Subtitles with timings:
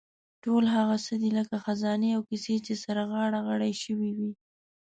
[0.43, 4.31] ټول هغه څه دي لکه خزانې او کیسې چې سره غاړه غړۍ شوې وي.